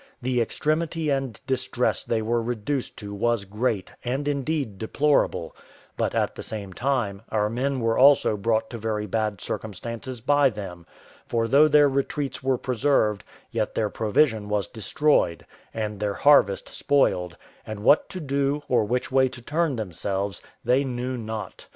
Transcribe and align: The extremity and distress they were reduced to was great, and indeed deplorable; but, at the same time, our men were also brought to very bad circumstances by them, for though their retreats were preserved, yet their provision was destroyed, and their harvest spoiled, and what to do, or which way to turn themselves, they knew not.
The 0.19 0.41
extremity 0.41 1.11
and 1.11 1.39
distress 1.45 2.03
they 2.03 2.23
were 2.23 2.41
reduced 2.41 2.97
to 2.97 3.13
was 3.13 3.45
great, 3.45 3.91
and 4.03 4.27
indeed 4.27 4.79
deplorable; 4.79 5.55
but, 5.95 6.15
at 6.15 6.33
the 6.33 6.41
same 6.41 6.73
time, 6.73 7.21
our 7.29 7.51
men 7.51 7.79
were 7.79 7.99
also 7.99 8.35
brought 8.35 8.67
to 8.71 8.79
very 8.79 9.05
bad 9.05 9.41
circumstances 9.41 10.19
by 10.19 10.49
them, 10.49 10.87
for 11.27 11.47
though 11.47 11.67
their 11.67 11.87
retreats 11.87 12.41
were 12.41 12.57
preserved, 12.57 13.23
yet 13.51 13.75
their 13.75 13.91
provision 13.91 14.49
was 14.49 14.67
destroyed, 14.67 15.45
and 15.71 15.99
their 15.99 16.15
harvest 16.15 16.69
spoiled, 16.69 17.37
and 17.63 17.81
what 17.81 18.09
to 18.09 18.19
do, 18.19 18.63
or 18.67 18.85
which 18.85 19.11
way 19.11 19.27
to 19.27 19.39
turn 19.43 19.75
themselves, 19.75 20.41
they 20.65 20.83
knew 20.83 21.15
not. 21.15 21.67